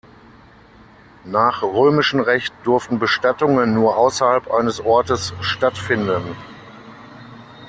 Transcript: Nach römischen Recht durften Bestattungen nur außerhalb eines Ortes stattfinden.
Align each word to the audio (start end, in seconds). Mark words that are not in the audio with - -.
Nach 1.25 1.61
römischen 1.61 2.21
Recht 2.21 2.51
durften 2.63 2.97
Bestattungen 2.97 3.75
nur 3.75 3.97
außerhalb 3.97 4.49
eines 4.49 4.79
Ortes 4.79 5.31
stattfinden. 5.41 6.35